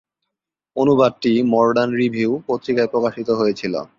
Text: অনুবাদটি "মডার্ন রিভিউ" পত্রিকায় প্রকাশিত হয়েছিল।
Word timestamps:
অনুবাদটি 0.75 1.31
"মডার্ন 1.53 1.91
রিভিউ" 1.93 2.31
পত্রিকায় 2.47 2.91
প্রকাশিত 2.93 3.29
হয়েছিল। 3.31 3.73